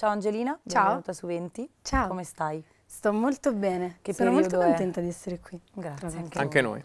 [0.00, 0.82] Ciao Angelina, Ciao.
[0.84, 1.70] benvenuta su 20.
[1.82, 2.08] Ciao.
[2.08, 2.64] Come stai?
[2.86, 3.98] Sto molto bene.
[4.00, 4.64] Che Sono molto è?
[4.64, 5.60] contenta di essere qui.
[5.74, 6.18] Grazie.
[6.20, 6.82] Anche, Anche noi.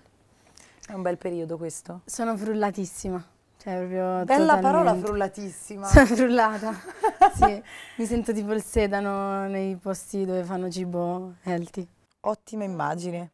[0.85, 2.01] È un bel periodo questo.
[2.04, 3.25] Sono frullatissima.
[3.55, 5.05] Cioè, proprio Bella parola totalmente.
[5.05, 5.88] frullatissima.
[5.88, 6.73] Sono frullata.
[7.36, 7.63] sì,
[7.96, 11.88] mi sento tipo il sedano nei posti dove fanno cibo healthy.
[12.20, 13.32] Ottima immagine.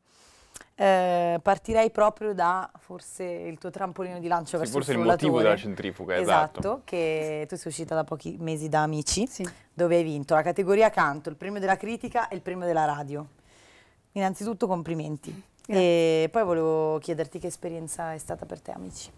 [0.75, 5.05] Eh, partirei proprio da forse il tuo trampolino di lancio Sì, verso forse il il
[5.05, 6.59] motivo della centrifuga, esatto.
[6.59, 9.47] Esatto, che tu sei uscita da pochi mesi da Amici, Sì.
[9.81, 13.27] Dove hai vinto la categoria canto, il premio della critica e il premio della radio.
[14.13, 15.43] Innanzitutto complimenti.
[15.67, 19.09] E poi volevo chiederti che esperienza è stata per te Amici.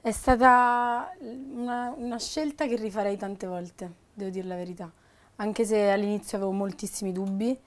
[0.00, 4.90] È stata una, una scelta che rifarei tante volte, devo dire la verità.
[5.36, 7.58] Anche se all'inizio avevo moltissimi dubbi,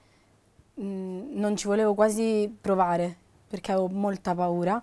[0.74, 3.16] mh, non ci volevo quasi provare
[3.48, 4.82] perché avevo molta paura.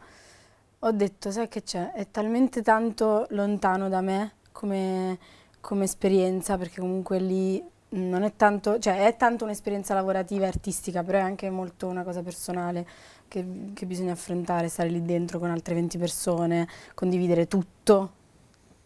[0.79, 1.91] Ho detto, sai che c'è?
[1.91, 5.17] È talmente tanto lontano da me come,
[5.63, 11.03] come esperienza, perché comunque lì non è tanto, cioè è tanto un'esperienza lavorativa e artistica,
[11.03, 12.85] però è anche molto una cosa personale
[13.29, 18.11] che, che bisogna affrontare, stare lì dentro con altre 20 persone, condividere tutto,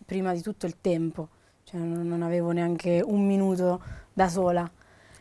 [0.06, 1.30] prima di tutto il tempo,
[1.64, 3.82] cioè non, non avevo neanche un minuto
[4.14, 4.70] da sola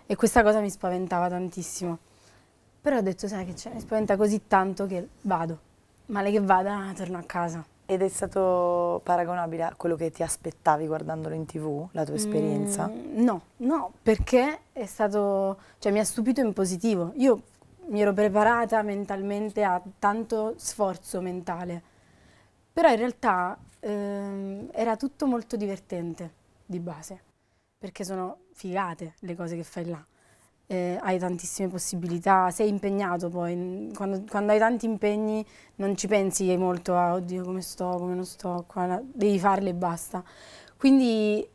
[0.05, 1.99] e questa cosa mi spaventava tantissimo.
[2.83, 5.59] Però ho detto, sai che c'è, mi spaventa così tanto che vado,
[6.07, 7.65] male che vada torno a casa.
[7.89, 12.89] Ed è stato paragonabile a quello che ti aspettavi guardandolo in tv, la tua esperienza?
[12.89, 17.13] Mm, no, no, perché è stato, cioè mi ha stupito in positivo.
[17.15, 17.43] Io
[17.87, 21.81] mi ero preparata mentalmente a tanto sforzo mentale,
[22.73, 26.33] però in realtà ehm, era tutto molto divertente
[26.67, 27.23] di base,
[27.79, 30.05] perché sono figate le cose che fai là.
[30.69, 36.57] Eh, hai tantissime possibilità, sei impegnato poi, quando, quando hai tanti impegni non ci pensi
[36.57, 40.25] molto a oddio come sto, come non sto, qua, là", devi farle e basta.
[40.77, 41.47] Quindi,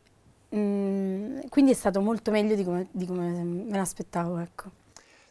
[0.56, 4.70] mm, quindi è stato molto meglio di come, di come me l'aspettavo, ecco.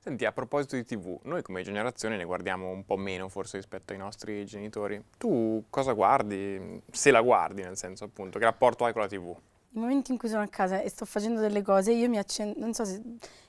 [0.04, 3.94] Senti, a proposito di TV, noi come generazione ne guardiamo un po' meno forse rispetto
[3.94, 5.00] ai nostri genitori.
[5.18, 6.82] Tu cosa guardi?
[6.92, 9.36] Se la guardi, nel senso appunto, che rapporto hai con la TV?
[9.74, 12.60] I momenti in cui sono a casa e sto facendo delle cose, io mi accendo,
[12.60, 13.02] non so se,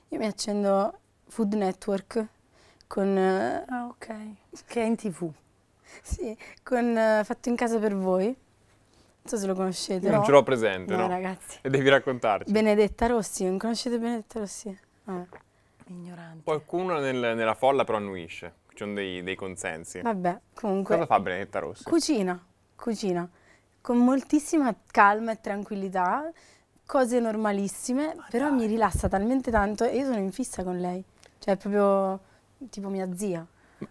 [0.07, 0.97] io mi accendo
[1.27, 2.25] Food Network
[2.87, 4.07] con, eh, Ah, ok.
[4.65, 5.29] Che è in tv.
[6.01, 8.35] sì, con eh, Fatto in casa per voi, non
[9.25, 10.09] so se lo conoscete.
[10.09, 11.07] Non ce l'ho presente, No, no?
[11.09, 11.59] ragazzi.
[11.61, 12.51] E devi raccontarci.
[12.51, 14.77] Benedetta Rossi, non conoscete Benedetta Rossi?
[15.03, 15.27] Vabbè.
[15.87, 16.43] Ignorante.
[16.43, 19.99] Qualcuno nel- nella folla però annuisce, ci sono dei, dei consensi.
[19.99, 20.95] Vabbè, comunque.
[20.95, 21.83] Cosa fa Benedetta Rossi?
[21.83, 22.41] Cucina,
[22.75, 23.29] cucina,
[23.83, 26.31] con moltissima calma e tranquillità,
[26.85, 31.03] cose normalissime, però mi rilassa talmente tanto e io sono in fissa con lei,
[31.39, 32.17] cioè è proprio
[32.69, 33.45] tipo mia zia.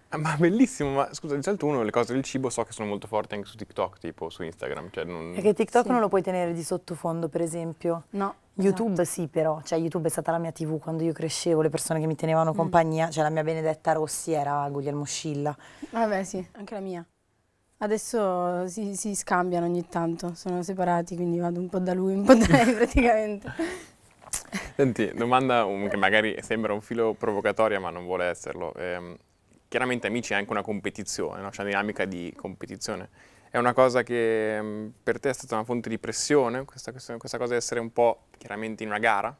[0.08, 2.88] Ma, ma bellissimo, ma scusa, di solito uno le cose del cibo so che sono
[2.88, 5.32] molto forti anche su TikTok, tipo su Instagram, cioè non...
[5.34, 5.90] Perché TikTok Sì.
[5.90, 8.04] non lo puoi tenere di sottofondo, per esempio.
[8.10, 8.34] No.
[8.54, 12.00] YouTube sì però, cioè YouTube è stata la mia tv quando io crescevo, le persone
[12.00, 15.54] che mi tenevano compagnia, cioè la mia Benedetta Rossi era Guglielmo Scilla.
[15.80, 15.98] esatto.
[15.98, 17.06] Vabbè sì, anche la mia.
[17.82, 22.24] Adesso si, si scambiano ogni tanto, sono separati, quindi vado un po' da lui, un
[22.24, 23.52] po' da lei praticamente.
[24.76, 28.72] Senti, domanda um, che magari sembra un filo provocatoria, ma non vuole esserlo.
[28.74, 29.16] Ehm,
[29.66, 31.48] chiaramente Amici è anche una competizione, no?
[31.50, 33.08] c'è una dinamica di competizione.
[33.50, 37.16] È una cosa che mm, per te è stata una fonte di pressione, questa, questa-
[37.16, 39.36] questa cosa di essere un po' chiaramente in una gara?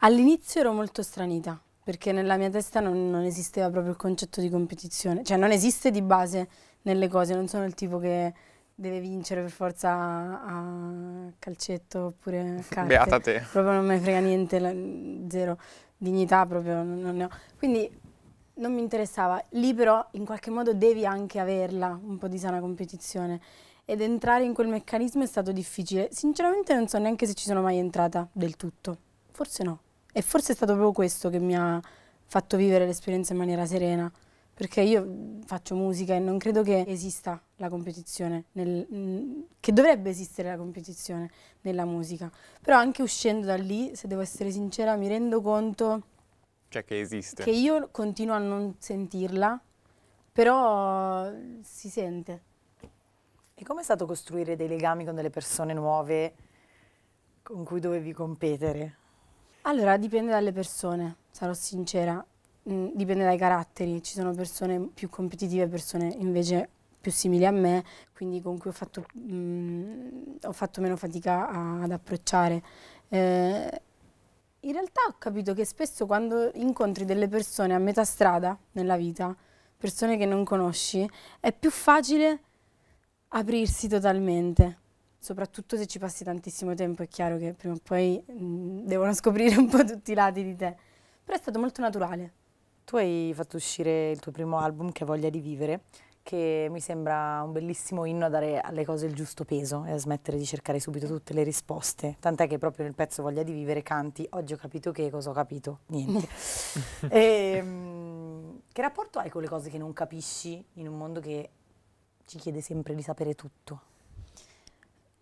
[0.00, 4.50] All'inizio ero molto stranita, perché nella mia testa non, non esisteva proprio il concetto di
[4.50, 6.48] competizione, cioè non esiste di base
[6.82, 8.32] nelle cose, non sono il tipo che
[8.74, 12.86] deve vincere per forza a, calcetto oppure a carte.
[12.86, 13.44] Beata te.
[13.50, 15.58] Proprio non ne frega niente, la- zero
[15.96, 17.30] dignità proprio non ne ho.
[17.56, 17.88] Quindi
[18.54, 19.42] non mi interessava.
[19.50, 23.40] Lì però in qualche modo devi anche averla, un po' di sana competizione.
[23.84, 26.08] Ed entrare in quel meccanismo è stato difficile.
[26.12, 28.96] Sinceramente non so neanche se ci sono mai entrata del tutto.
[29.30, 29.80] Forse no.
[30.12, 31.80] E forse è stato proprio questo che mi ha
[32.24, 34.10] fatto vivere l'esperienza in maniera serena.
[34.54, 40.10] Perché io faccio musica e non credo che esista la competizione, nel- mm, che dovrebbe
[40.10, 41.30] esistere la competizione
[41.62, 42.30] nella musica.
[42.60, 46.02] Però anche uscendo da lì, se devo essere sincera, mi rendo conto
[46.68, 47.42] Cioè che esiste.
[47.42, 49.58] che io continuo a non sentirla,
[50.32, 51.32] però
[51.62, 52.42] si sente.
[53.54, 56.34] E com'è stato costruire dei legami con delle persone nuove
[57.42, 58.96] con cui dovevi competere?
[59.62, 62.24] Allora, dipende dalle persone, sarò sincera,
[62.70, 64.02] Mm, dipende dai caratteri.
[64.02, 66.68] Ci sono persone più competitive, persone invece
[67.00, 71.82] più simili a me, quindi con cui ho fatto, mm, ho fatto meno fatica a-
[71.82, 72.62] ad approcciare.
[73.08, 73.82] Eh,
[74.60, 79.34] in realtà ho capito che spesso quando incontri delle persone a metà strada nella vita,
[79.76, 81.08] persone che non conosci,
[81.40, 82.40] è più facile
[83.28, 84.78] aprirsi totalmente.
[85.22, 89.56] soprattutto se ci passi tantissimo tempo, è chiaro che prima o poi mh, devono scoprire
[89.56, 90.76] un po' tutti i lati di te.
[91.24, 92.32] Però è stato molto naturale.
[92.84, 95.82] Tu hai fatto uscire il tuo primo album, che è Voglia di vivere,
[96.22, 99.98] che mi sembra un bellissimo inno a dare alle cose il giusto peso e a
[99.98, 102.16] smettere di cercare subito tutte le risposte.
[102.20, 105.32] Tant'è che proprio nel pezzo Voglia di vivere canti, oggi ho capito che, cosa ho
[105.32, 105.80] capito?
[105.86, 106.28] Niente.
[107.10, 111.50] e, um, che rapporto hai con le cose che non capisci in un mondo che
[112.26, 113.80] ci chiede sempre di sapere tutto?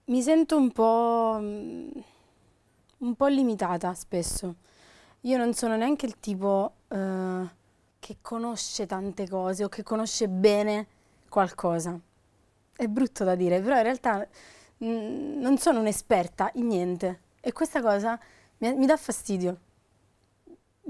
[0.04, 4.56] Mi sento un po', un po' limitata spesso.
[5.24, 7.48] Io non sono neanche il tipo uh,
[7.98, 10.86] che conosce tante cose o che conosce bene
[11.28, 11.98] qualcosa.
[12.74, 14.26] È brutto da dire, però in realtà
[14.78, 18.18] mh, mm, non sono un'esperta in niente e questa cosa
[18.58, 19.58] mi, mi dà fastidio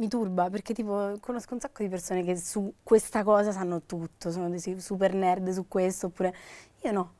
[0.00, 4.30] mi turba perché tipo conosco un sacco di persone che su questa cosa sanno tutto,
[4.30, 6.34] sono dei super nerd su questo, oppure
[6.82, 7.14] io no.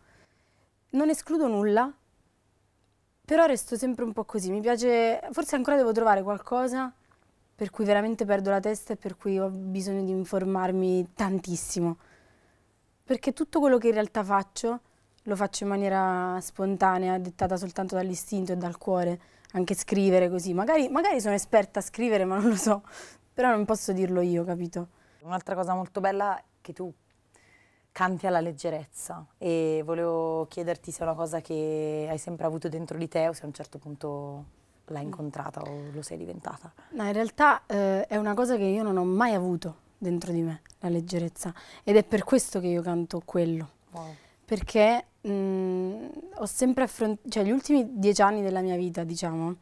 [0.91, 1.93] Non escludo nulla,
[3.25, 4.51] però resto sempre un po' così.
[4.51, 6.93] Mi piace, forse ancora devo trovare qualcosa
[7.61, 11.99] per cui veramente perdo la testa e per cui ho bisogno di informarmi tantissimo.
[13.05, 14.81] Perché tutto quello che in realtà faccio
[15.25, 19.21] lo faccio in maniera spontanea, dettata soltanto dall'istinto e dal cuore
[19.53, 20.55] anche scrivere così.
[20.55, 22.83] Magari, magari sono esperta a scrivere, ma non lo so,
[23.35, 24.89] però non posso dirlo io, capito?
[25.25, 26.91] Un'altra cosa molto bella è che tu
[27.93, 32.97] canti alla leggerezza e volevo chiederti se è una cosa che hai sempre avuto dentro
[32.97, 34.60] di te o se a un certo punto
[34.93, 36.73] l'hai incontrata o lo sei diventata.
[36.91, 40.43] No, in realtà eh, è una cosa che io non ho mai avuto dentro di
[40.43, 41.53] me, la leggerezza,
[41.85, 43.69] ed è per questo che io canto quello.
[43.91, 44.15] Wow.
[44.45, 46.07] Perché mh, mm,
[46.37, 49.55] ho sempre affrontato, cioè gli ultimi dieci anni della mia vita, diciamo,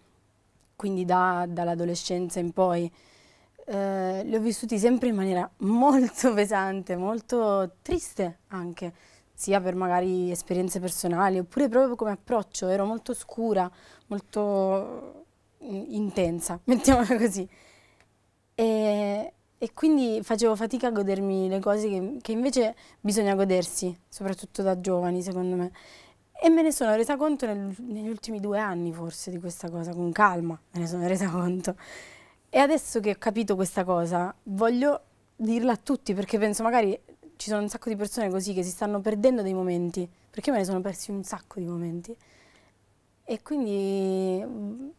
[0.77, 2.91] quindi da, dall'adolescenza in poi,
[3.67, 8.93] eh, li ho vissuti sempre in maniera molto pesante, molto triste anche,
[9.39, 13.71] sia per magari esperienze personali oppure proprio come approccio, ero molto scura,
[14.09, 15.27] molto
[15.63, 17.49] mm, intensa, mettiamola così.
[18.57, 24.63] E, e quindi facevo fatica a godermi le cose che, che, invece bisogna godersi, soprattutto
[24.63, 25.71] da giovani, secondo me.
[26.43, 29.95] E me ne sono resa conto nel, negli ultimi due anni, forse, di questa cosa,
[29.95, 31.77] con calma me ne sono resa conto.
[32.51, 35.01] E adesso che ho capito questa cosa, voglio
[35.37, 37.01] dirla a tutti, perché penso magari
[37.39, 40.59] ci sono un sacco di persone così che si stanno perdendo dei momenti, perché me
[40.59, 42.15] ne sono persi un sacco di momenti.
[43.25, 44.93] E quindi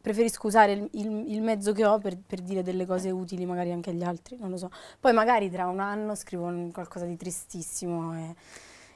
[0.00, 3.70] preferisco usare il, il, il mezzo che ho per, per, dire delle cose utili magari
[3.70, 4.70] anche agli altri, non lo so.
[4.98, 8.34] Poi magari tra un anno scrivo qualcosa di tristissimo e,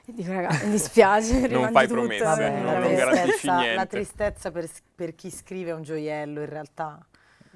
[0.04, 3.74] e dico ragazzi mi dispiace, non fai tutto, promesse, vabbè, non, non garantisci niente.
[3.74, 7.04] La tristezza per, per, chi scrive è un gioiello in realtà.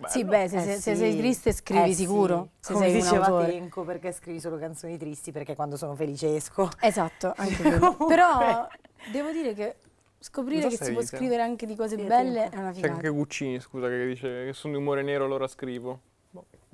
[0.05, 0.15] Bello.
[0.15, 2.49] Sì, beh, se, eh se, se, sei triste scrivi eh sicuro.
[2.61, 2.67] Sì.
[2.67, 5.33] Se Come sei diceva un Tenco, perché scrivi solo canzoni tristi?
[5.33, 6.69] Perché quando sono felice esco.
[6.81, 7.97] Esatto, anche quello.
[8.07, 8.69] Però
[9.11, 9.77] devo dire che
[10.25, 12.89] Scoprire che si può scrivere anche di cose belle è una figata.
[12.89, 16.01] C'è anche Guccini, scusa, che dice che sono di umore nero, allora scrivo.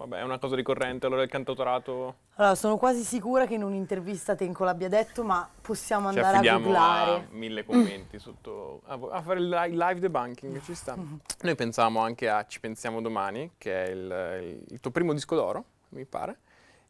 [0.00, 2.14] Vabbè, è una cosa ricorrente, allora il cantautorato...
[2.36, 7.10] Allora, sono quasi sicura che in un'intervista Tenco l'abbia detto, ma possiamo andare a googlare.
[7.10, 8.18] a mille commenti mm.
[8.18, 8.80] sotto...
[8.86, 10.96] A, fare il live debunking, ci sta.
[10.96, 15.34] Noi pensiamo anche a Ci pensiamo domani, che è il, il, il tuo primo disco
[15.34, 16.38] d'oro, mi pare,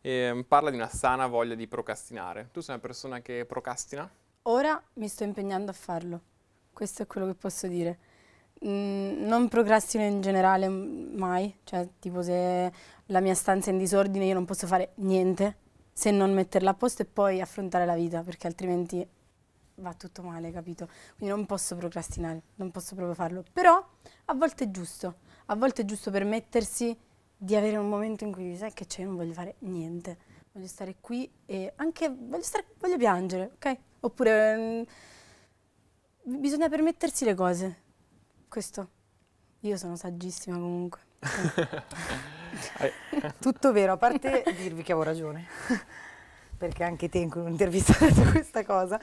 [0.00, 2.50] e mm, parla di una sana voglia di procrastinare.
[2.52, 4.08] Tu sei una persona che procrastina?
[4.42, 6.20] Ora mi sto impegnando a farlo
[6.80, 7.98] questo è quello che posso dire.
[8.66, 12.70] Mm, non procrastino in generale mai, cioè tipo se
[13.06, 15.56] la mia stanza è in disordine io non posso fare niente
[15.92, 19.06] se non metterla a posto e poi affrontare la vita perché altrimenti
[19.76, 20.88] va tutto male, capito?
[21.16, 23.44] Quindi non posso procrastinare, non posso proprio farlo.
[23.52, 23.82] Però
[24.26, 26.96] a volte è giusto, a volte è giusto permettersi
[27.36, 30.18] di avere un momento in cui sai che c'è, io non voglio fare niente,
[30.52, 33.78] voglio stare qui e anche voglio, stare, voglio piangere, ok?
[34.00, 34.82] Oppure mm,
[36.38, 37.88] bisogna permettersi le cose.
[38.50, 38.88] Questo.
[39.60, 40.98] Io sono saggissima comunque.
[43.38, 45.46] Tutto vero, a parte dirvi che avevo ragione,
[46.58, 48.98] perché anche te in un'intervista hai detto questa cosa.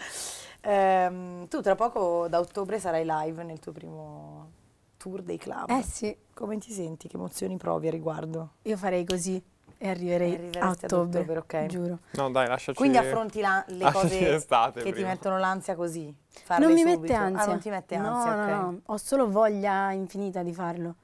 [0.59, 4.51] Ehm, tu tra poco da ottobre sarai live nel tuo primo
[4.97, 5.69] tour dei club.
[5.69, 6.13] Eh sì.
[6.33, 7.07] Come ti senti?
[7.07, 8.55] Che emozioni provi a riguardo?
[8.63, 9.41] Io farei così.
[9.79, 11.67] E arriverei a ottobre, ottobre okay.
[11.67, 11.99] giuro.
[12.11, 12.77] No dai, lasciaci...
[12.77, 14.95] Quindi affronti la, le cose che prima.
[14.95, 16.13] ti mettono l'ansia così?
[16.57, 16.99] Non mi subito.
[17.01, 17.43] mette ansia.
[17.43, 18.53] Ah, non ti mette ansia, no, okay.
[18.53, 20.95] no, no, ho solo voglia infinita di farlo.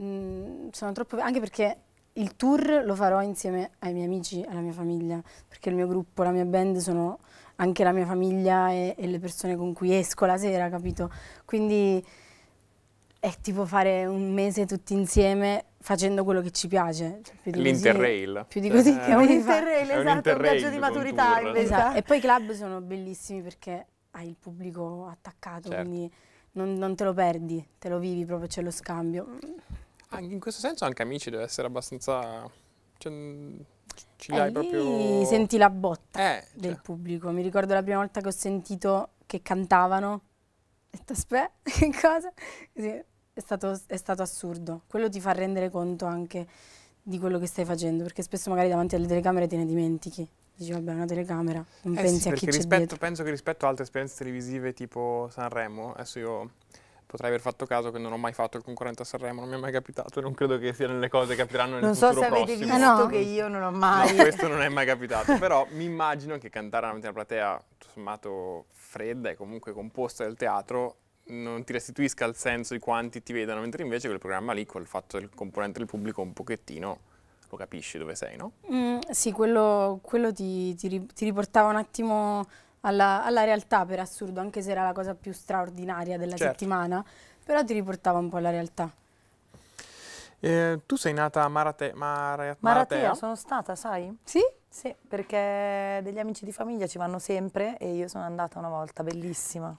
[0.00, 1.18] Mm, sono troppo...
[1.18, 1.78] Anche perché
[2.12, 6.22] il tour lo farò insieme ai miei amici, alla mia famiglia, perché il mio gruppo,
[6.22, 7.18] la mia band sono
[7.56, 11.10] anche la mia famiglia e, e le persone con cui esco la sera, capito?
[11.44, 12.04] Quindi
[13.18, 17.20] è tipo fare un mese tutti insieme facendo quello che ci piace.
[17.22, 18.46] Cioè, L'Interrail.
[18.48, 21.98] Più di così eh, che un Interrail, esatto, un viaggio di maturità esatto.
[21.98, 25.86] E poi i club sono bellissimi perché hai il pubblico attaccato, Certo.
[25.86, 26.10] quindi
[26.52, 29.38] non, non te lo perdi, te lo vivi proprio, c'è lo scambio.
[30.08, 32.50] Anche in questo senso anche Amici deve essere abbastanza...
[32.96, 33.12] Cioè,
[34.16, 35.24] ci Eh, hai lì proprio...
[35.26, 37.28] senti la botta Eh, del cioè, pubblico.
[37.30, 40.12] Mi ricordo la prima volta che ho sentito che cantavano.
[40.12, 40.20] Ho
[40.90, 42.32] detto, aspetta, che cosa?
[42.72, 44.82] Così, è, stato, è stato assurdo.
[44.86, 46.46] Quello ti fa rendere conto anche
[47.02, 50.26] di quello che stai facendo, perché spesso magari davanti alle telecamere te ne dimentichi.
[50.56, 52.96] Dici, vabbè, una telecamera, non Eh pensi sì, a chi perché c'è rispetto, dietro.
[52.96, 56.50] penso che rispetto a altre esperienze televisive tipo Sanremo, adesso io
[57.06, 59.56] potrei aver fatto caso che non ho mai fatto il concorrente a Sanremo, non mi
[59.56, 62.06] è mai capitato e non credo che siano le cose che capiteranno nel Non so
[62.06, 62.78] futuro se avete prossimo.
[62.78, 63.06] visto Ah, no?
[63.08, 64.14] che io non ho No, mai...
[64.14, 67.92] questo non è mai capitato, però mi immagino che cantare davanti a una platea tutto
[67.92, 73.32] sommato fredda e comunque composta del teatro non ti restituisca il senso di quanti ti
[73.32, 76.98] vedono, mentre invece quel programma lì, col fatto del componente del pubblico un pochettino,
[77.48, 78.52] lo capisci dove sei, no?
[78.72, 82.44] Mm, sì, quello, quello ti, ti ti riportava un attimo
[82.80, 86.38] alla, alla realtà, per assurdo, anche se era la cosa più straordinaria della Certo.
[86.38, 87.04] settimana,
[87.44, 88.90] però ti riportava un po' alla realtà.
[90.40, 93.14] Eh, tu sei nata a Marate, Mara- Maratea, Maratea?
[93.14, 94.14] sono stata, sai?
[94.24, 94.40] Sì?
[94.68, 99.02] Sì, perché degli amici di famiglia ci vanno sempre e io sono andata una volta,
[99.04, 99.76] bellissima,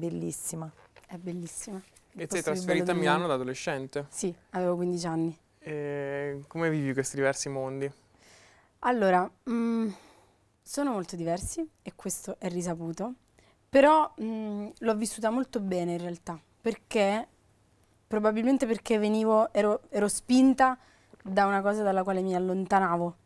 [0.00, 0.70] bellissima.
[1.06, 1.80] È bellissima.
[2.12, 4.06] Il E ti sei trasferita a Milano da adolescente.
[4.08, 5.38] Sì, avevo 15 anni.
[5.58, 7.90] E come vivi questi diversi mondi?
[8.80, 9.88] Allora, mm,
[10.62, 13.14] sono molto diversi e questo è risaputo,
[13.68, 17.28] però mm, l'ho vissuta molto bene in realtà, perché
[18.06, 20.78] probabilmente perché venivo, ero, ero spinta
[21.22, 23.16] da una cosa dalla quale mi allontanavo.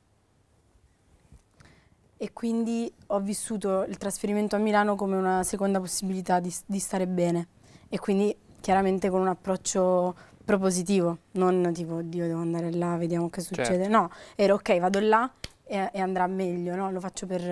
[2.25, 7.07] E quindi ho vissuto il trasferimento a Milano come una seconda possibilità di, di stare
[7.07, 7.49] bene.
[7.90, 13.43] E quindi chiaramente con un approccio propositivo, non tipo, Dio, devo andare là, vediamo che
[13.43, 13.88] succede.
[13.88, 15.31] No, ero ok, vado là
[15.64, 16.90] e, e andrà meglio, no?
[16.90, 17.43] Lo faccio per,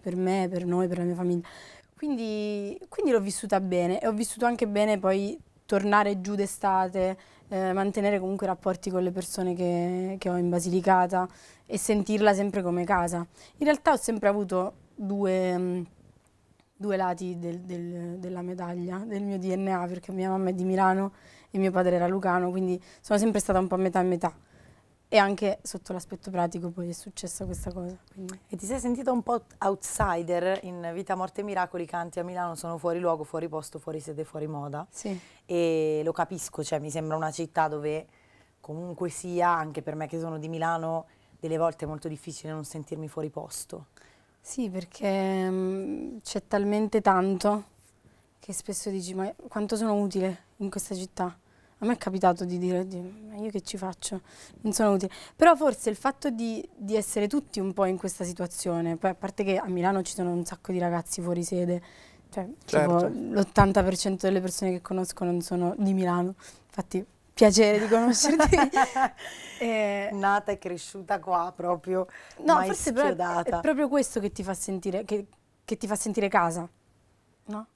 [0.00, 1.46] per me, per noi, per la mia famiglia.
[1.94, 7.72] Quindi, quindi l'ho vissuta bene e ho vissuto anche bene poi tornare giù d'estate, eh,
[7.72, 11.28] mantenere comunque rapporti con le persone che, che ho in Basilicata
[11.66, 13.18] e sentirla sempre come casa.
[13.58, 15.82] In realtà ho sempre avuto due, mm,
[16.76, 21.12] due lati del- del- della medaglia, del mio DNA, perché mia mamma è di Milano
[21.50, 24.34] e mio padre era lucano, quindi sono sempre stata un po' a metà e metà.
[25.08, 27.96] E anche sotto l'aspetto pratico poi è successa questa cosa.
[28.12, 32.24] quindi- E ti sei sentita un po' outsider in Vita, Morte e Miracoli, canti a
[32.24, 34.84] Milano, sono fuori luogo, fuori posto, fuori sede, fuori moda.
[34.90, 35.18] Sì.
[35.44, 38.06] E lo capisco, cioè mi sembra una città dove
[38.60, 41.06] comunque sia, anche per me che sono di Milano,
[41.38, 43.86] delle volte è molto difficile non sentirmi fuori posto.
[44.40, 47.64] Sì, perché mm, c'è talmente tanto
[48.40, 51.36] che spesso dici, ma quanto sono utile in questa città?
[51.80, 54.22] A me è capitato di dire, "Dio, ma io che ci faccio?
[54.62, 55.12] Non sono utile.
[55.36, 59.14] Però forse il fatto di, di essere tutti un po' in questa situazione, poi a
[59.14, 61.82] parte che a Milano ci sono un sacco di ragazzi fuori sede,
[62.30, 63.08] cioè Certo.
[63.08, 66.34] l'80% delle persone che conosco non sono di Milano,
[66.66, 67.04] infatti
[67.34, 68.56] piacere di conoscerti.
[69.58, 72.06] Eh, Nata e cresciuta qua proprio,
[72.44, 73.58] No, forse però è- schiodata.
[73.58, 75.26] è proprio questo che ti fa sentire, che,
[75.64, 76.68] che ti fa sentire casa,
[77.46, 77.66] no?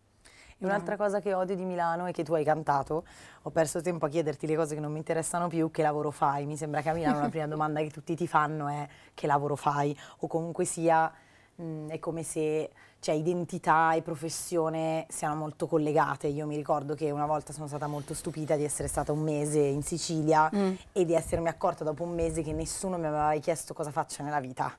[0.62, 3.04] E un'altra cosa che odio di Milano è che tu hai cantato,
[3.42, 6.44] ho perso tempo a chiederti le cose che non mi interessano più, che lavoro fai?
[6.44, 9.56] Mi sembra che a Milano la prima domanda che tutti ti fanno è che lavoro
[9.56, 9.98] fai?
[10.18, 11.10] O comunque sia,
[11.54, 16.26] mh, è come se cioè, identità e professione siano molto collegate.
[16.26, 19.60] Io mi ricordo che una volta sono stata molto stupita di essere stata un mese
[19.60, 20.72] in Sicilia Mm.
[20.92, 24.22] e di essermi accorta dopo un mese che nessuno mi aveva mai chiesto cosa faccio
[24.22, 24.76] nella vita.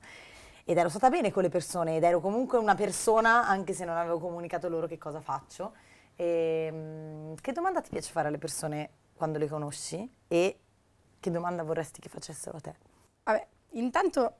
[0.64, 3.96] Ed ero stata bene con le persone ed ero comunque una persona anche se non
[3.96, 5.72] avevo comunicato loro che cosa faccio.
[6.14, 10.58] E, mm, che domanda ti piace fare alle persone quando le conosci e
[11.18, 12.74] che domanda vorresti che facessero a te?
[13.24, 14.36] Vabbè, intanto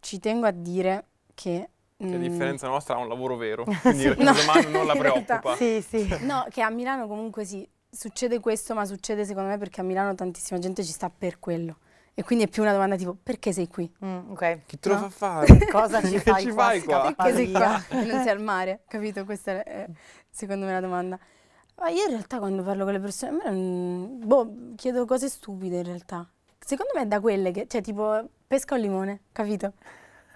[0.00, 1.70] ci tengo a dire che...
[1.96, 4.94] Che a mm, differenza nostra ha un lavoro vero, quindi No, questa domanda non la
[4.96, 5.56] preoccupa.
[5.56, 6.08] Sì, sì.
[6.24, 10.14] No, che a Milano comunque sì, succede questo, ma succede secondo me perché a Milano
[10.14, 11.76] tantissima gente ci sta per quello.
[12.14, 13.90] E quindi è più una domanda tipo, perché sei qui?
[14.04, 14.60] Mm, ok.
[14.66, 15.00] Chi te lo No.
[15.02, 15.58] fa fare?
[15.70, 16.64] Cosa ci fai ci qua?
[16.64, 17.00] fai qua?
[17.14, 18.82] Perché sei qua non sei al mare?
[18.88, 19.24] Capito?
[19.24, 19.86] Questa è
[20.28, 21.18] secondo me la domanda.
[21.76, 25.28] Ma io in realtà quando parlo con le persone, a me non- boh, chiedo cose
[25.30, 26.28] stupide in realtà.
[26.58, 29.72] Secondo me è da quelle che, cioè tipo, pesca o limone, capito?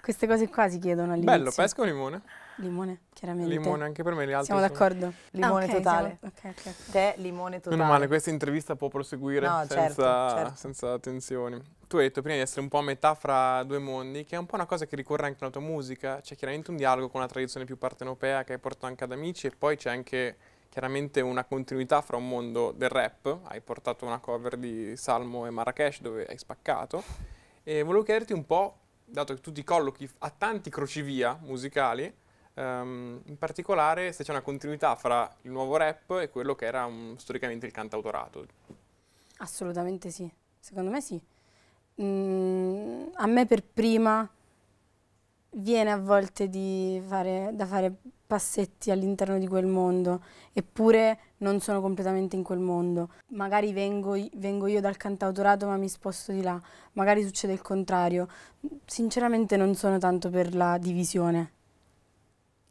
[0.00, 1.36] Queste cose qua si chiedono all'inizio.
[1.36, 2.22] Bello, pesca o limone?
[2.56, 3.50] Limone, chiaramente.
[3.50, 5.12] Limone anche per me, gli altri Siamo sono- d'accordo?
[5.32, 6.18] Limone Ah, ok, totale.
[6.20, 6.90] siamo- ok, ok, ok.
[6.90, 7.76] Te, limone totale.
[7.76, 10.54] Meno male, questa intervista può proseguire No, senza, certo, certo.
[10.56, 11.60] senza tensioni.
[11.88, 14.38] Tu hai detto prima di essere un po' a metà fra due mondi, che è
[14.38, 16.20] un po' una cosa che ricorre anche nella tua musica.
[16.20, 19.46] C'è chiaramente un dialogo con una tradizione più partenopea che hai portato anche ad amici
[19.48, 20.36] e poi c'è anche
[20.68, 23.38] chiaramente una continuità fra un mondo del rap.
[23.44, 27.02] Hai portato una cover di Salmo e Marrakesh dove hai spaccato.
[27.64, 32.22] E volevo chiederti un po', dato che tu ti collochi a tanti crocevia musicali,
[32.54, 36.84] ehm, in particolare se c'è una continuità fra il nuovo rap e quello che era
[36.84, 38.46] un, storicamente il cantautorato.
[39.38, 41.20] Assolutamente sì, secondo me sì.
[42.02, 44.28] Mm, a me per prima
[45.56, 46.48] viene a volte
[47.06, 47.92] fare, da fare
[48.26, 53.10] passetti all'interno di quel mondo, eppure non sono completamente in quel mondo.
[53.28, 56.60] Magari vengo, vengo, io dal cantautorato ma mi sposto di là,
[56.92, 58.28] magari succede il contrario.
[58.86, 61.52] Sinceramente non sono tanto per la divisione,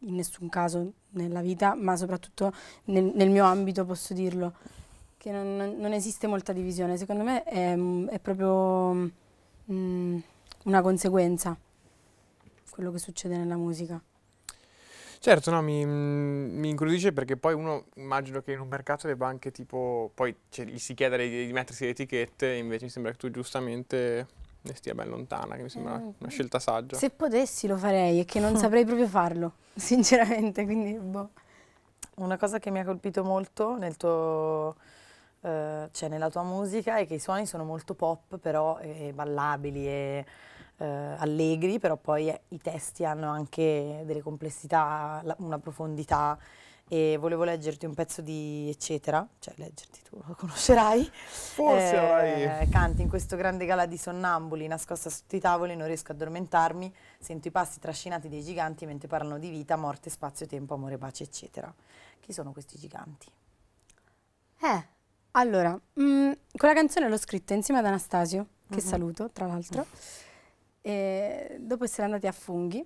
[0.05, 2.53] in nessun caso nella vita, ma soprattutto
[2.85, 4.53] nel, nel mio ambito posso dirlo,
[5.17, 6.97] che non, non, esiste molta divisione.
[6.97, 7.77] Secondo me è,
[8.09, 9.11] è proprio
[9.71, 10.17] mm,
[10.63, 11.57] una conseguenza
[12.69, 14.01] quello che succede nella musica.
[15.19, 19.51] Certo, no, mi, mi incuriosisce perché poi uno immagino che in un mercato debba anche
[19.51, 23.17] tipo, poi cioè, gli si chiede di, di, mettersi le etichette, invece mi sembra che
[23.17, 24.27] tu giustamente
[24.63, 26.97] ne stia ben lontana, che mi sembra eh, una scelta saggia.
[26.97, 31.29] Se potessi lo farei, è che non saprei proprio farlo, sinceramente, quindi boh.
[32.15, 34.75] Una cosa che mi ha colpito molto nel tuo,
[35.41, 39.87] eh, cioè nella tua musica è che i suoni sono molto pop, però eh, ballabili
[39.87, 40.25] e
[40.77, 46.37] eh, allegri, però poi eh, i testi hanno anche delle complessità, la, una profondità
[46.87, 51.09] e volevo leggerti un pezzo di Eccetera, cioè leggerti tu, lo conoscerai.
[51.11, 56.11] Forse eh, Canti in questo grande gala di sonnambuli, nascosta sotto i tavoli, non riesco
[56.11, 60.73] ad addormentarmi, sento i passi trascinati dei giganti mentre parlano di vita, morte, spazio, tempo,
[60.73, 61.73] amore, pace, eccetera.
[62.19, 63.27] Chi sono questi giganti?
[64.61, 64.87] Eh,
[65.31, 68.85] allora, mh, mm, quella canzone l'ho scritta insieme ad Anastasio, che mm-hmm.
[68.85, 69.85] saluto, tra l'altro.
[70.81, 72.85] E dopo essere andati a funghi,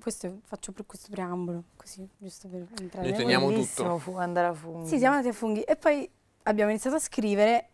[0.00, 3.08] questo, faccio per questo preambolo, così, giusto per entrare.
[3.08, 3.98] Noi teniamo tutto.
[3.98, 4.88] Fu andare a funghi.
[4.88, 6.08] Sì, siamo andati a funghi e poi
[6.44, 7.68] abbiamo iniziato a scrivere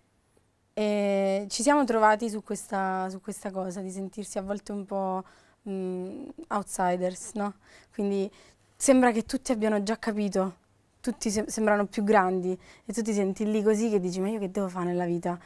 [0.73, 5.23] e ci siamo trovati su questa, su questa cosa, di sentirsi a volte un po'
[5.63, 7.55] mh, mm, outsiders, no?
[7.93, 8.31] Quindi
[8.77, 10.57] sembra che tutti abbiano già capito,
[11.01, 14.39] tutti se sembrano più grandi e tu ti senti lì così che dici ma io
[14.39, 15.39] che devo fare nella vita?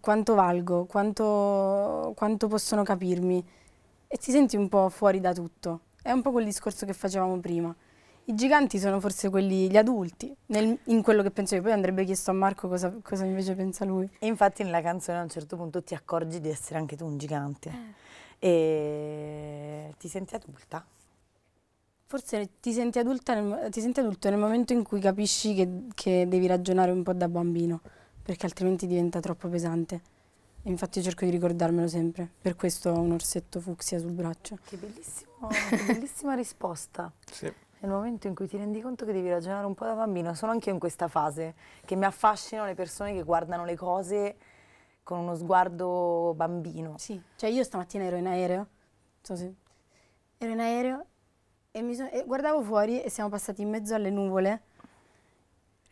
[0.00, 3.44] quanto valgo, quanto, quanto possono capirmi
[4.06, 5.80] e ti senti un po' fuori da tutto.
[6.08, 7.76] È un po' quel discorso che facevamo prima.
[8.24, 11.60] I giganti sono forse quelli, gli adulti, nel, in quello che penso io.
[11.60, 14.08] Poi andrebbe chiesto a Marco cosa, cosa, invece pensa lui.
[14.18, 17.18] E infatti nella canzone a un certo punto ti accorgi di essere anche tu un
[17.18, 17.94] gigante.
[18.38, 18.48] Eh.
[18.48, 20.82] E ti senti adulta?
[22.06, 26.46] Forse ti senti, nel, ti senti adulto nel momento in cui capisci che, che devi
[26.46, 27.82] ragionare un po' da bambino
[28.22, 30.00] perché altrimenti diventa troppo pesante.
[30.62, 34.58] Infatti cerco di ricordarmelo sempre, per questo ho un orsetto fucsia sul braccio.
[34.64, 37.10] Che, che bellissima risposta.
[37.24, 37.50] Sì.
[37.80, 40.50] Nel momento in cui ti rendi conto che devi ragionare un po' da bambino, sono
[40.50, 44.36] anche io in questa fase, che mi affascinano le persone che guardano le cose
[45.04, 46.98] con uno sguardo bambino.
[46.98, 48.66] Sì, cioè io stamattina ero in aereo,
[49.22, 49.54] so se...
[50.36, 51.06] ero in aereo
[51.70, 52.10] e, so...
[52.10, 54.62] e guardavo fuori e siamo passati in mezzo alle nuvole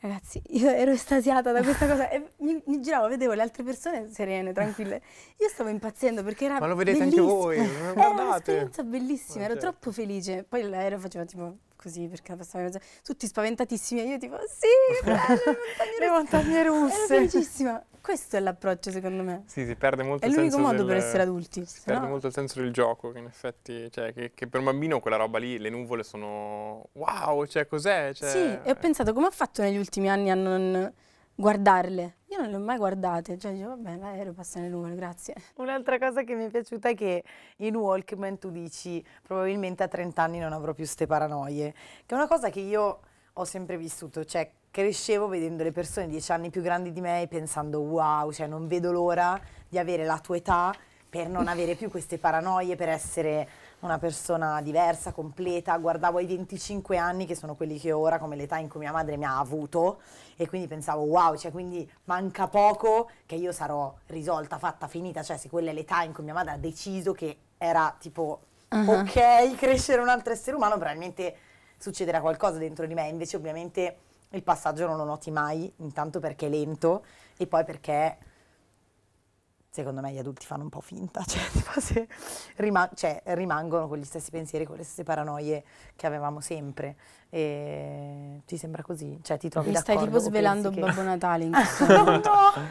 [0.06, 4.08] Ragazzi, io ero estasiata da questa cosa e mi, mi, giravo, vedevo le altre persone
[4.12, 5.02] serene, tranquille.
[5.38, 7.48] Io stavo impazzendo perché era Ma lo vedete bellissimo.
[7.48, 9.68] anche voi, Era un'esperienza bellissima, ero certo.
[9.68, 10.44] troppo felice.
[10.48, 14.68] Poi l'aereo faceva tipo così perché la passava mezzo, tutti spaventatissimi e io tipo sì,
[15.04, 15.58] bello,
[15.98, 16.94] le montagne russe.
[16.94, 17.84] Ero felicissima.
[18.06, 19.42] Questo è l'approccio secondo me.
[19.46, 21.66] Sì, si perde molto è il senso È l'unico modo del, per essere adulti.
[21.66, 22.10] Si perde no?
[22.10, 25.16] molto il senso del gioco, che in effetti, cioè, che, che, per un bambino quella
[25.16, 28.12] roba lì, le nuvole sono wow, cioè cos'è?
[28.14, 28.28] Cioè...
[28.28, 30.92] Sì, e ho pensato come ho fatto negli ultimi anni a non
[31.34, 32.18] guardarle.
[32.28, 35.34] Io non le ho mai guardate, cioè dicevo vabbè l'aereo passa nelle nuvole, grazie.
[35.56, 37.24] Un'altra cosa che mi è piaciuta è che
[37.56, 41.74] in Walkman tu dici probabilmente a 30 anni non avrò più queste paranoie,
[42.06, 43.00] che è una cosa che io
[43.38, 47.28] ho sempre vissuto, cioè crescevo vedendo le persone dieci anni più grandi di me e
[47.28, 50.74] pensando wow, cioè non vedo l'ora di avere la tua età
[51.08, 53.48] per non avere più queste paranoie, per essere
[53.80, 55.76] una persona diversa, completa.
[55.76, 58.92] Guardavo ai 25 anni, che sono quelli che ho ora, come l'età in cui mia
[58.92, 60.00] madre mi ha avuto,
[60.36, 65.22] e quindi pensavo, wow, cioè quindi manca poco che io sarò risolta, fatta, finita.
[65.22, 69.00] Cioè, se quella è l'età in cui mia madre ha deciso che era tipo, uh-huh.
[69.00, 71.36] ok, crescere un altro essere umano, probabilmente
[71.76, 73.08] succederà qualcosa dentro di me.
[73.08, 73.96] Invece, ovviamente
[74.30, 77.04] il passaggio non lo noti mai, intanto perché è lento
[77.36, 78.18] e poi perché
[79.76, 82.08] secondo me gli adulti fanno un po' finta, cioè, tipo se
[82.56, 85.62] rima- cioè, rimangono con gli stessi pensieri, con le stesse paranoie
[85.94, 86.96] che avevamo sempre.
[87.28, 89.18] E ti sembra così?
[89.22, 90.80] Cioè, ti trovi Mi stai tipo svelando che...
[90.80, 92.22] Babbo Natale in questo no, no!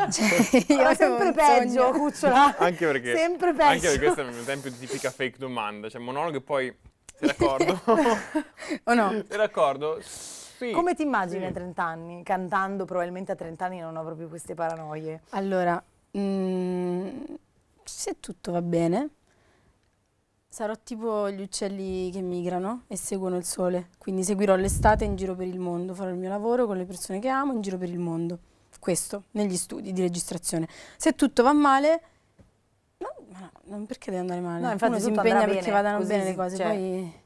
[0.10, 2.58] Cioè, io sempre peggio, cucciola.
[2.58, 3.70] Anche perché, sempre peggio.
[3.70, 6.76] Anche perché questo è un esempio di tipica fake domanda, cioè monologo e poi
[7.17, 7.82] sei d'accordo?
[8.84, 9.10] o no?
[9.10, 9.99] Sei d'accordo?
[10.01, 11.47] Sì, Come ti immagini sì.
[11.47, 12.23] a 30 anni?
[12.23, 15.21] Cantando probabilmente a 30 anni non avrò più queste paranoie.
[15.30, 15.84] Allora,
[16.17, 17.08] mm,
[17.84, 19.10] se tutto va bene,
[20.56, 25.36] Sarò tipo gli uccelli che migrano e seguono il sole, quindi seguirò l'estate in giro
[25.36, 27.89] per il mondo, farò il mio lavoro con le persone che amo in giro per
[27.89, 28.39] il mondo.
[28.80, 30.69] Questo, negli studi di registrazione.
[30.95, 32.01] Se tutto va male,
[33.39, 34.62] ma non perché deve andare male?
[34.62, 37.21] No, infatti Uno si impegna perché bene, vadano bene le cose, cioè, poi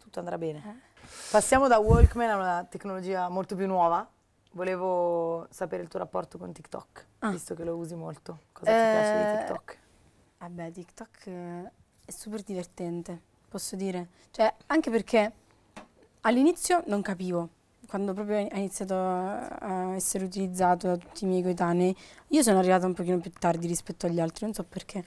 [0.00, 0.58] Tutto andrà bene.
[0.58, 0.96] Eh.
[1.30, 4.06] Passiamo da Walkman a una tecnologia molto più nuova.
[4.52, 7.30] Volevo sapere il tuo rapporto con TikTok, Ah.
[7.30, 8.38] visto che lo usi molto.
[8.52, 9.78] Cosa ti piace di Eh, TikTok?
[10.38, 11.70] Vabbè, TikTok eh,
[12.04, 14.08] è super divertente, posso dire.
[14.30, 15.32] Cioè, anche perché
[16.22, 17.48] all'inizio non capivo,
[17.86, 21.96] quando proprio ha iniziato a essere utilizzato da tutti i miei coetanei,
[22.28, 25.04] io sono arrivata un pochino più tardi rispetto agli altri, non so perché.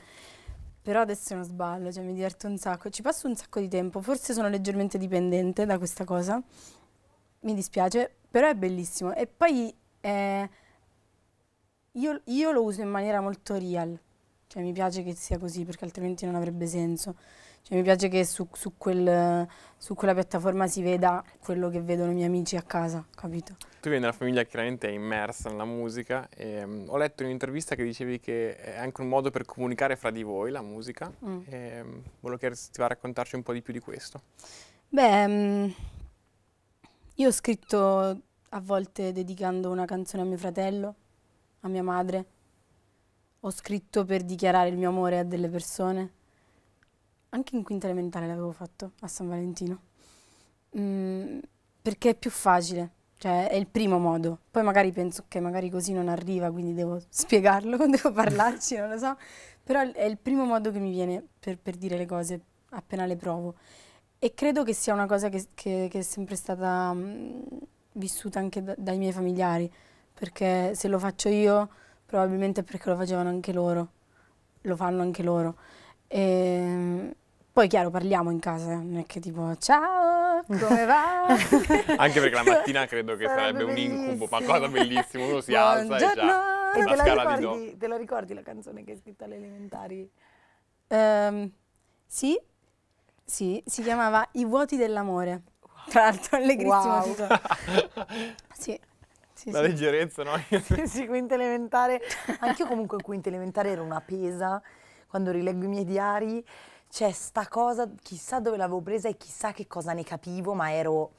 [0.81, 4.01] Però adesso uno sballo, cioè mi diverto un sacco, ci passo un sacco di tempo,
[4.01, 6.41] forse sono leggermente dipendente da questa cosa,
[7.41, 9.13] mi dispiace, però è bellissimo.
[9.13, 10.49] E poi eh,
[11.91, 13.97] io, io lo uso in maniera molto real,
[14.51, 17.15] cioè mi piace che sia così perché altrimenti non avrebbe senso.
[17.61, 22.11] Cioè mi piace che su, su quel- su quella piattaforma si veda quello che vedono
[22.11, 23.55] i miei amici a casa, capito?
[23.79, 27.21] Tu vieni da una famiglia che chiaramente è immersa nella musica e mm, ho letto
[27.21, 30.61] in un'intervista che dicevi che è anche un modo per comunicare fra di voi la
[30.61, 31.39] musica Mm.
[31.45, 34.21] e mm, volevo se ti va a raccontarci un po' di più di questo.
[34.89, 35.69] Beh, mm,
[37.15, 40.95] io ho scritto a volte dedicando una canzone a mio fratello,
[41.61, 42.25] a mia madre.
[43.41, 46.11] Ho scritto per dichiarare il mio amore a delle persone.
[47.29, 49.79] Anche in quinta elementare l'avevo fatto a San Valentino.
[50.77, 51.39] Mm,
[51.81, 54.39] perché è più facile, cioè è il primo modo.
[54.51, 58.97] Poi magari penso che magari così non arriva, quindi devo spiegarlo, devo parlarci, non lo
[58.97, 59.17] so.
[59.63, 63.15] Però è il primo modo che mi viene per, per dire le cose appena le
[63.15, 63.55] provo.
[64.19, 67.41] E credo che sia una cosa che, che- che è sempre stata mm,
[67.93, 69.71] vissuta anche da- dai miei familiari,
[70.13, 71.69] perché se lo faccio io,
[72.11, 73.87] probabilmente perché lo facevano anche loro,
[74.63, 75.55] lo fanno anche loro.
[76.09, 77.15] E
[77.53, 81.27] poi chiaro, parliamo in casa, non è che tipo ciao, come va?
[81.95, 84.59] Anche perché la mattina credo che Sarebbe sarebbe un incubo, ma bellissimo.
[84.59, 86.13] cosa bellissima, uno si alza e già
[86.73, 90.11] una te la, ricordi, te la ricordi la canzone che hai scritto alle elementari?
[90.87, 91.49] Ehm,
[92.05, 92.37] sì,
[93.23, 95.43] sì, si chiamava I vuoti dell'amore.
[95.87, 97.15] Tra l'altro, allegrissimo Wow.
[98.53, 98.77] Sì,
[99.41, 99.67] sì, La sì.
[99.69, 100.33] leggerezza, no?
[100.85, 101.99] sì, quinta elementare.
[102.39, 104.61] Anch'io comunque in quinta elementare ero una pesa.
[105.07, 106.45] Quando rileggo i miei diari
[106.89, 111.13] c'è sta cosa, chissà dove l'avevo presa e chissà che cosa ne capivo, ma ero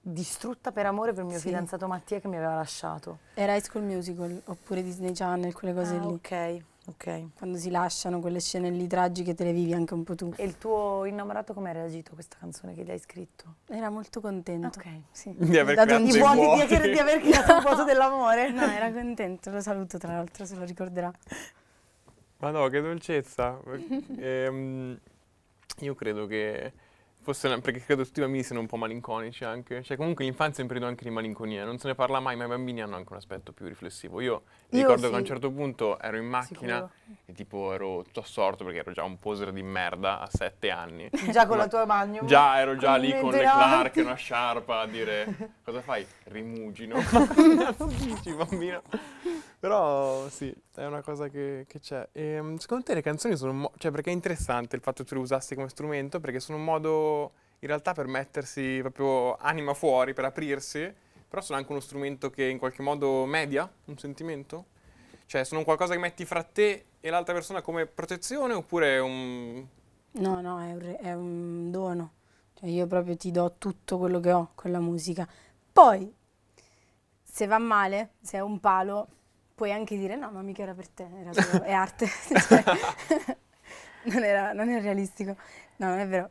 [0.00, 1.46] distrutta per amore per il mio Sì.
[1.48, 3.18] fidanzato Mattia che mi aveva lasciato.
[3.34, 6.12] Era High School Musical oppure Disney Channel, quelle cose Ah, lì.
[6.12, 7.34] ok, ok.
[7.36, 10.32] Quando si lasciano quelle scene lì tragiche te le vivi anche un po' tu.
[10.36, 13.56] E il tuo innamorato come ha reagito a questa canzone che gli hai scritto?
[13.66, 14.78] Era molto contento.
[14.78, 14.86] Ok.
[15.10, 15.34] Sì.
[15.36, 16.66] Di aver dato creato un vuoti, vuoti.
[16.66, 18.50] di, aver, di aver creato un vuoto dell'amore?
[18.50, 21.12] No, era contento, lo saluto tra l'altro, se lo ricorderà.
[22.38, 23.58] Ma no, che dolcezza.
[24.18, 24.98] Ehm,
[25.80, 26.72] io credo che
[27.32, 29.82] fosse, una- perché credo tutti i bambini siano un po' malinconici anche.
[29.82, 32.44] Cioè comunque l'infanzia è un periodo anche di malinconia, non se ne parla mai, ma
[32.44, 34.20] i bambini hanno anche un aspetto più riflessivo.
[34.20, 35.30] Io Io ricordo che a un sì.
[35.30, 36.90] certo punto ero in macchina Sicuro.
[37.26, 41.08] e tipo ero tutto assorto perché ero già un poser di merda a sette anni.
[41.30, 42.24] Già con Ma- la tua bagno?
[42.24, 43.40] Già ero già lì con le.
[43.40, 46.06] Clark e una sciarpa a dire cosa fai?
[46.24, 46.96] Rimugino.
[47.98, 48.82] Dici bambino.
[49.58, 52.08] Però sì, è una cosa che, che c'è.
[52.12, 55.14] E, secondo te le canzoni sono un cioè perché è interessante il fatto che tu
[55.14, 60.12] le usassi come strumento perché sono un modo in realtà per mettersi proprio anima fuori,
[60.12, 60.92] per aprirsi,
[61.28, 64.66] però sono anche uno strumento che in qualche modo media un sentimento?
[65.26, 69.66] Cioè sono qualcosa che metti fra te e l'altra persona come protezione oppure un
[70.18, 72.12] No, no, è un, è un dono.
[72.54, 75.28] Cioè io proprio ti do tutto quello che ho con la musica.
[75.72, 76.14] Poi,
[77.22, 79.08] se va male, se è un palo,
[79.56, 82.06] puoi anche dire no, ma mica era per te, era solo- è arte.
[82.46, 82.62] Cioè,
[84.04, 85.34] non, era- non è realistico.
[85.76, 86.30] No, non è vero.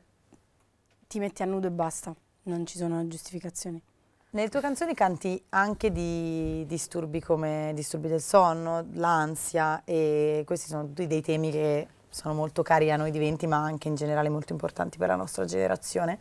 [1.08, 3.82] Ti metti a nudo e basta, non ci sono giustificazioni.
[4.30, 10.86] Nelle tue canzoni canti anche di disturbi come disturbi del sonno, l'ansia e questi sono
[10.86, 14.30] tutti dei temi che sono molto cari a noi di 20 ma anche in generale
[14.30, 16.20] molto importanti per la nostra generazione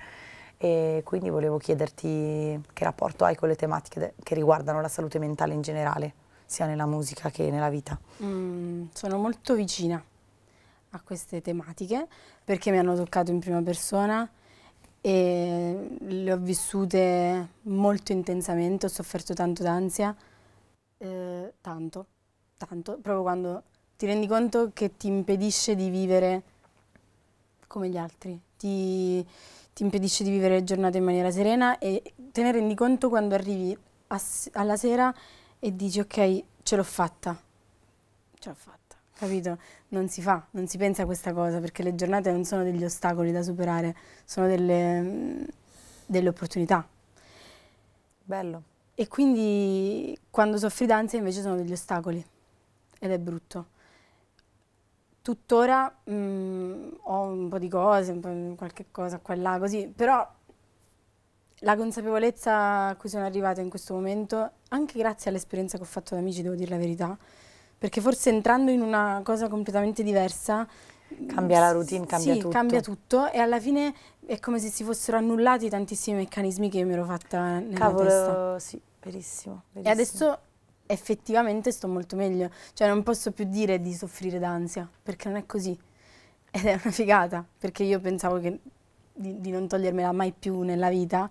[0.57, 5.53] e quindi volevo chiederti che rapporto hai con le tematiche che riguardano la salute mentale
[5.55, 6.15] in generale,
[6.47, 7.99] sia nella musica che nella vita.
[8.23, 10.03] Mm, sono molto vicina
[10.91, 12.07] a queste tematiche
[12.45, 14.29] perché mi hanno toccato in prima persona
[15.01, 20.17] e le ho vissute molto intensamente, ho sofferto tanto d'ansia,
[20.99, 22.07] eh, tanto,
[22.57, 23.63] tanto, proprio quando
[23.97, 26.43] ti rendi conto che ti impedisce di vivere
[27.67, 29.23] come gli altri, ti,
[29.75, 32.03] ti impedisce di vivere le giornate in maniera serena e
[32.33, 33.77] te ne rendi conto quando arrivi
[34.53, 35.15] alla sera
[35.65, 37.35] e dici ok, ce l'ho fatta,
[38.39, 38.97] ce l'ho fatta.
[39.15, 39.57] capito?
[39.89, 42.85] Non si fa, non si pensa a questa cosa, perché le giornate non sono degli
[42.85, 43.97] ostacoli da superare,
[44.27, 45.45] sono delle, mm,
[46.05, 46.87] delle opportunità.
[48.25, 48.63] Bello.
[48.95, 52.23] E quindi quando soffri d'ansia invece sono degli ostacoli
[52.99, 53.69] ed è brutto.
[55.23, 59.87] Tuttora mm, ho un po' di cose, un po' qualche cosa qua e là, così,
[59.89, 60.31] però
[61.65, 66.15] la consapevolezza a cui sono arrivata in questo momento, anche grazie all'esperienza che ho fatto
[66.15, 67.17] da amici, devo dire la verità,
[67.79, 70.67] perché forse entrando in una cosa completamente diversa...
[71.29, 72.53] Cambia la routine, cambia sì, tutto.
[72.53, 73.95] cambia tutto e alla fine
[74.27, 78.05] è come se si fossero annullati tantissimi meccanismi che io mi ero fatta nella Cavolo,
[78.05, 78.59] testa.
[78.59, 79.93] sì, verissimo, E verissimo.
[79.93, 80.39] adesso
[80.87, 85.47] effettivamente sto molto meglio, cioè non posso più dire di soffrire d'ansia, perché non è
[85.47, 85.79] così.
[86.51, 88.59] Ed è una figata, perché io pensavo che
[89.13, 91.31] di, di non togliermela mai più nella vita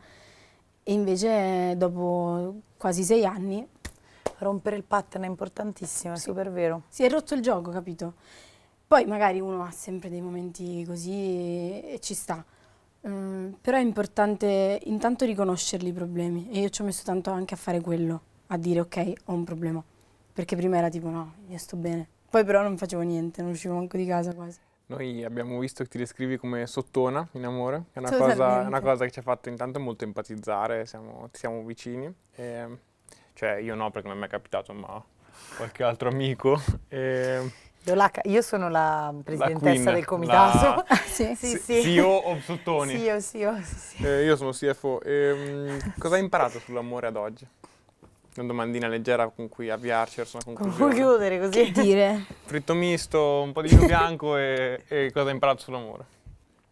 [0.83, 3.67] e invece dopo quasi sei anni
[4.43, 6.83] Rompere il pattern è importantissimo, è super vero.
[6.89, 8.13] si è rotto il gioco, capito?
[8.85, 12.43] Poi magari uno ha sempre dei momenti così e, ci sta.
[13.07, 17.53] Mm, però è importante intanto riconoscerli i problemi e io ci ho messo tanto anche
[17.53, 19.83] a fare quello, a dire ok, ho un problema.
[20.33, 22.07] Perché prima era tipo no, io sto bene.
[22.29, 24.59] Poi però non facevo niente, non uscivo manco di casa quasi.
[24.85, 29.05] Noi abbiamo visto che ti descrivi come sottona in amore, è una, cosa, una cosa
[29.05, 32.13] che ci ha fatto intanto molto empatizzare, siamo, ti siamo vicini.
[32.35, 32.77] E,
[33.33, 35.01] cioè io no perché non mi è capitato, ma
[35.55, 36.59] qualche altro amico.
[36.89, 37.51] E,
[37.85, 40.83] Io, la ca- io sono la presidentessa queen, del comitato.
[40.87, 41.33] la- sì.
[41.35, 41.81] sì, sì, sì.
[41.81, 42.91] CEO o sottoni.
[42.91, 44.05] Sì, io, sì, sì.
[44.05, 45.01] Eh, io sono CFO.
[45.01, 47.45] Ehm, cosa hai imparato sull'amore ad oggi?
[48.35, 50.93] Una domandina leggera con cui avviarci verso una Come conclusione.
[50.95, 51.71] chiudere così?
[51.71, 56.05] Dire, Fritto misto, un po' di vino bianco e, e cosa hai imparato sull'amore?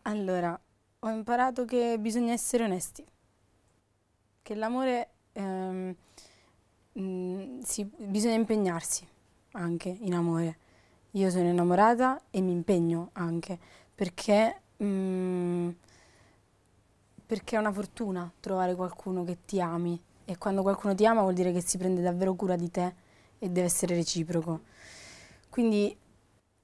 [0.03, 0.59] allora,
[0.99, 3.05] ho imparato che bisogna essere onesti,
[4.41, 5.95] che l'amore ehm,
[6.99, 9.07] mm, si- bisogna impegnarsi
[9.53, 10.57] anche in amore.
[11.11, 13.57] Io sono innamorata e mi impegno anche
[13.93, 15.69] perché, mm,
[17.25, 19.99] perché è una fortuna trovare qualcuno che ti ami
[20.31, 22.93] e quando qualcuno ti ama vuol dire che si prende davvero cura di te
[23.39, 24.61] e deve essere reciproco.
[25.49, 25.95] Quindi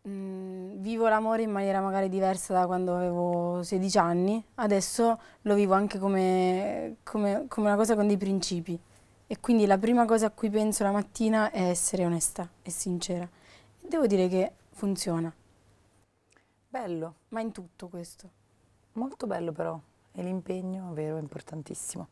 [0.07, 5.73] mm, vivo l'amore in maniera magari diversa da quando avevo 16 anni, adesso lo vivo
[5.73, 8.79] anche come, come- come una cosa con dei principi.
[9.29, 13.23] E quindi la prima cosa a cui penso la mattina è essere onesta e sincera.
[13.81, 15.33] E devo dire che funziona,
[16.69, 18.29] Bello, ma in tutto questo.
[18.93, 19.79] molto bello però.
[20.11, 22.07] E l'impegno, vero, è importantissimo.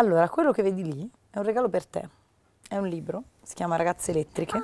[0.00, 2.08] Allora, quello che vedi lì è un regalo per te.
[2.66, 4.58] È un libro, si chiama Ragazze elettriche.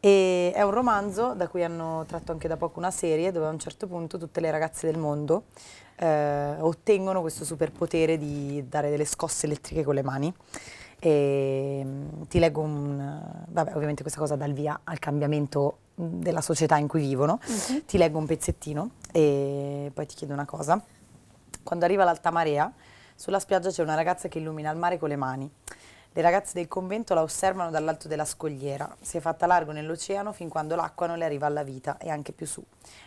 [0.00, 3.50] E è un romanzo da cui hanno tratto anche da poco una serie dove a
[3.50, 5.44] un certo punto tutte le ragazze del mondo
[5.94, 10.34] eh, ottengono questo superpotere di dare delle scosse elettriche con le mani.
[10.98, 13.44] E, mm, ti leggo un...
[13.46, 17.38] Vabbè, ovviamente questa cosa dà il via al cambiamento mm, della società in cui vivono.
[17.86, 20.82] Ti leggo un pezzettino e poi ti chiedo una cosa.
[21.62, 22.72] Quando arriva l'alta marea,
[23.16, 25.50] sulla spiaggia c'è una ragazza che illumina il mare con le mani.
[26.12, 28.94] Le ragazze del convento la osservano dall'alto della scogliera.
[29.00, 32.32] Si è fatta largo nell'oceano fin quando l'acqua non le arriva alla vita e anche
[32.32, 32.64] più su.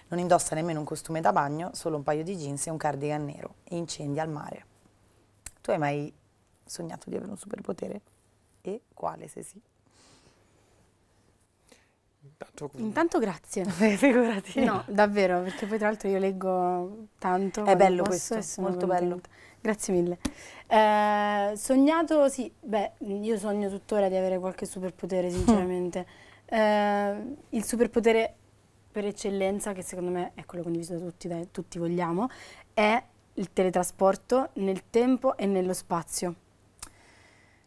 [0.10, 3.24] Non indossa nemmeno un costume da bagno, solo un paio di jeans e un cardigan
[3.24, 4.66] nero e incendia il mare.
[5.62, 6.14] Tu hai mai
[6.66, 8.02] sognato di avere un superpotere?
[8.62, 9.62] E quale se sì?
[12.22, 13.66] Intanto, Intanto grazie.
[13.98, 14.64] Figurati.
[14.64, 17.64] No, davvero, perché poi tra l'altro io leggo tanto.
[17.64, 19.30] quando bello questo, molto contenta.
[19.62, 20.18] Grazie mille.
[20.68, 26.06] Eh, sognato, sì, beh, io sogno tuttora di avere qualche superpotere, sinceramente.
[26.46, 28.36] Eh, il superpotere
[28.92, 32.28] per eccellenza, che secondo me è quello condiviso da tutti, da tutti vogliamo,
[32.74, 33.02] è
[33.34, 36.36] il teletrasporto nel tempo e nello spazio.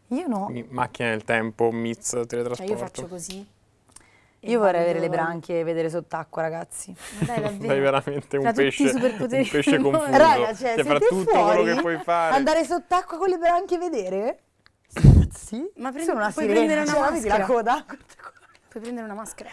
[0.09, 0.45] Io no.
[0.47, 2.73] quindi macchina del tempo, mix, Cioè teletrasporto.
[2.73, 3.47] io faccio così.
[4.45, 6.93] Io vorrei avere le branchie e vedere sott'acqua, ragazzi.
[7.21, 7.69] Dai, davvero.
[7.73, 10.17] Sei veramente un pesce, un pesce confuso.
[10.17, 11.75] Raga, cioè, Cioè, fra tutto quello fuori?
[11.75, 12.35] che puoi fare.
[12.35, 14.39] Andare sott'acqua con le branchie e vedere?
[14.95, 17.55] Ragazzi, Ma prendi- sono una puoi sirena, prendere una cioè, vedi la maschera.
[17.55, 17.85] coda?
[18.69, 19.51] Puoi prendere una maschera.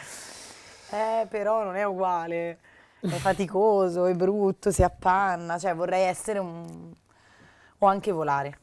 [0.91, 2.57] Eh, però non è uguale.
[2.99, 5.57] È faticoso, è brutto, si appanna.
[5.59, 6.91] Cioè, vorrei essere un...
[7.77, 8.57] O anche volare.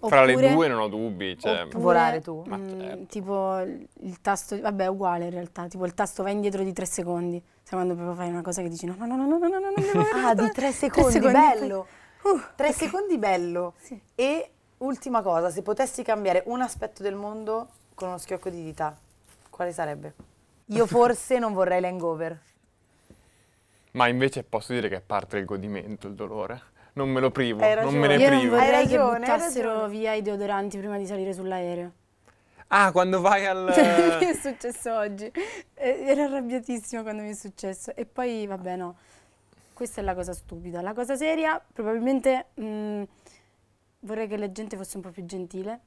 [0.00, 1.38] Fra le Oppure- due non ho dubbi.
[1.38, 2.44] Cioè, oppure, Volare tu?
[2.48, 3.04] Mm, certo.
[3.06, 6.72] tipo il il tasto, vabbè è uguale in realtà, tipo il tasto va indietro di
[6.72, 9.38] tre secondi, sai quando proprio fai una cosa che dici no no no no no
[9.38, 11.86] no no devo Ah, di tre secondi, secondi, poi- bello.
[12.24, 12.74] Uh, Tre ok.
[12.74, 13.74] secondi, bello.
[13.78, 14.00] Sì.
[14.14, 18.96] E ultima cosa, se potessi cambiare un aspetto del mondo con uno schiocco di dita,
[19.50, 20.14] quale sarebbe?
[20.66, 22.38] Io forse non vorrei l'hangover.
[23.92, 26.60] Ma invece posso dire che parte del godimento il dolore.
[26.94, 28.16] Non me lo privo, Hai non me ne.
[28.16, 28.56] Io non privo.
[28.56, 31.92] Hai che ragione, hai buttassero via i deodoranti prima di salire sull'aereo.
[32.68, 33.64] Ah, quando vai al...
[34.20, 35.30] mi è successo oggi.
[35.74, 37.94] Eh, Ero arrabbiatissima quando mi è successo.
[37.94, 38.96] E poi, vabbè, no.
[39.72, 40.80] Questa è la cosa stupida.
[40.80, 43.02] La cosa seria, probabilmente mh,
[44.00, 45.80] vorrei che la gente fosse un po' più gentile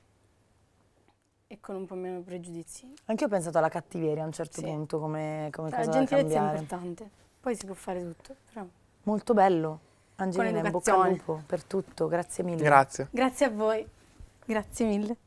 [1.48, 2.93] e con un po' meno pregiudizi.
[3.06, 4.63] Anche io ho pensato alla cattiveria a un certo Sì.
[4.65, 6.58] punto come, come La cosa da gentilezza è cambiare.
[6.60, 7.10] importante.
[7.39, 8.36] Poi si può fare tutto.
[8.52, 8.65] Però.
[9.04, 9.80] Molto bello.
[10.17, 12.63] Angelina, in bocca al lupo per tutto, grazie mille.
[12.63, 13.08] Grazie.
[13.12, 13.88] Grazie a voi.
[14.45, 15.17] Grazie mille.